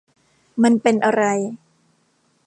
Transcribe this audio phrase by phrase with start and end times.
[0.63, 1.23] มันเป็นอะไร